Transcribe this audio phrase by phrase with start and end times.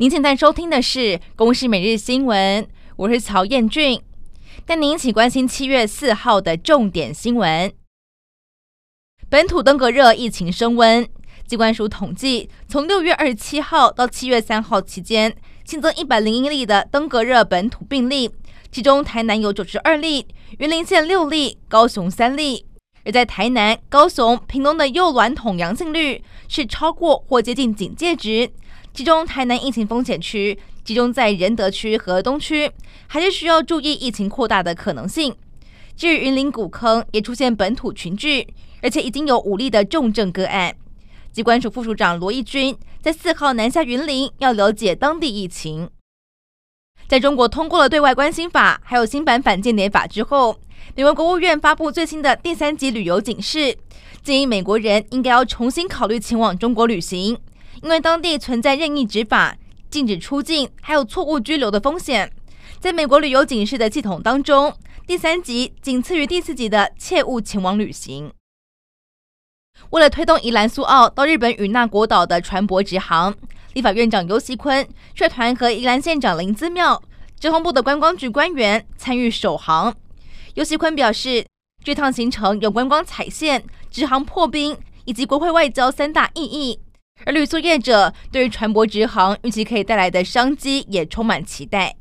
[0.00, 0.98] 您现在收听的是
[1.36, 2.64] 《公视每日新闻》，
[2.96, 4.00] 我是曹彦俊，
[4.64, 7.70] 带您一起关心七月四号的重点新闻。
[9.28, 11.06] 本土登革热疫情升温，
[11.46, 18.30] 机关署统计，从六月二十七号到七月三号期间，新增一百零一例的登革热本土病例，
[18.72, 20.26] 其中台南有九十二例，
[20.60, 22.64] 云林县六例，高雄三例。
[23.04, 28.50] 而在台南、高雄、屏东的幼卵统阳性率是超过或接近警戒值，
[28.92, 32.70] 其中台南疫情风险区集中在仁德区和东区，
[33.06, 35.34] 还是需要注意疫情扩大的可能性。
[35.96, 38.46] 至于云林古坑也出现本土群聚，
[38.82, 40.74] 而且已经有五例的重症个案。
[41.32, 45.88] 机关署副署长罗义军在四号南下云林，要了解当地疫情。
[47.10, 50.56] 在中国通过了对外关系法，还有新版反间谍法之后，
[50.94, 53.76] 美国国务院发布最新的第三级旅游警示，
[54.22, 57.36] 建议美国人应该要重新考虑前往中国旅行，
[57.82, 59.56] 因为当地存在任意执法、
[59.90, 62.30] 禁止出境，还有错误拘留的风险。
[62.78, 64.72] 在美国旅游警示的系统当中，
[65.04, 68.30] 第三级仅次于第四级的切勿前往旅行。
[69.90, 73.34] 为了推动宜兰苏澳到日本与那国岛的船舶直航，
[73.74, 77.00] 立法院长游锡坤率团和宜兰县长林姿妙、
[77.38, 79.94] 交通部的观光局官员参与首航。
[80.54, 81.46] 游锡坤表示，
[81.84, 86.80] 这趟行程有观光踩线、直航破冰以及国会外交三大意义。
[87.24, 91.96] 而旅宿业者对于船舶直航预期可以带来的商机也充满期待。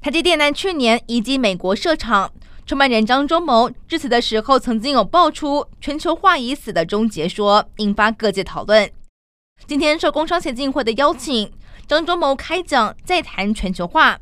[0.00, 2.32] 台积电在去年移机美国设厂，
[2.64, 8.88] 创办人张忠谋致辞的时候曾经有爆出“全球化已死”的终结说，引发各界讨论。
[9.66, 11.50] 今天受工商协进会的邀请，
[11.88, 14.20] 张忠谋开讲再谈全球化。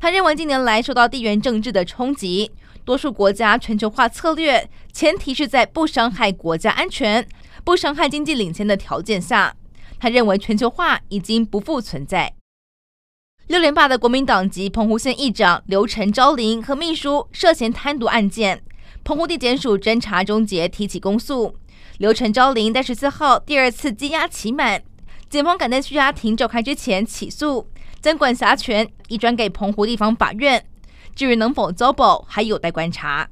[0.00, 2.50] 他认为近年来受到地缘政治的冲击，
[2.82, 7.28] 多数国家全球化策略前提是在不伤害国家安全、
[7.62, 9.54] 不伤害经济领先的条件下。
[9.98, 12.32] 他认为全球化已经不复存在。
[13.48, 18.62] 六连霸的国民党籍澎湖县议长刘陈昭林和秘书涉嫌贪渎案件，
[19.04, 21.54] 澎湖地检署侦查终结，提起公诉。
[21.98, 24.82] 刘陈昭麟在十四号第二次羁押期满，
[25.30, 27.70] 检方赶在拘押庭召开之前起诉。
[28.02, 30.64] 将管辖权移转给澎湖地方法院，
[31.14, 33.30] 至于能否遭保，还有待观察。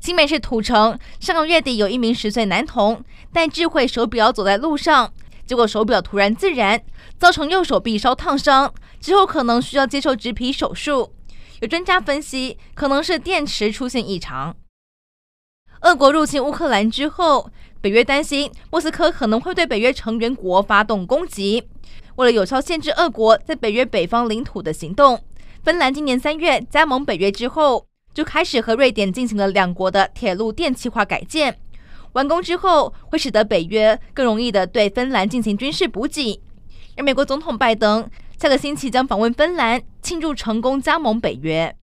[0.00, 3.02] 新北市土城上个月底有一名十岁男童
[3.32, 5.12] 戴智慧手表走在路上，
[5.46, 6.82] 结果手表突然自燃，
[7.18, 11.14] 造成右手臂烧烫伤，之后可能需要接受植皮手术。
[11.60, 14.54] 有专家分析，可能是电池出现异常。
[15.82, 21.66] 俄国入侵乌克兰之后，北约担心莫斯科可能会对北约成员国发动攻击。
[22.16, 25.18] 为了有效限制俄国在北约北方领土的行动，
[25.64, 31.56] 芬兰今年三月加盟北约之后，就开始和瑞典进行了两国的铁路电气化改建。
[32.12, 36.42] 完工之后，会使得北约更容易地对芬兰进行军事补给。
[36.98, 41.74] 而美国总统拜登下个星期将访问芬兰，庆祝成功加盟北约。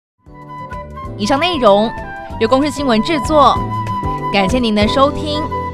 [1.17, 1.91] 以上内容
[2.41, 3.57] 由公视新闻制作，
[4.33, 5.66] 感谢您的收听。